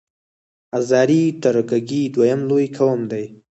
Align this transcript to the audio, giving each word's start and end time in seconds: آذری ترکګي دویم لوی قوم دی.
آذری 0.77 1.23
ترکګي 1.43 2.01
دویم 2.13 2.41
لوی 2.49 2.65
قوم 2.77 2.99
دی. 3.11 3.25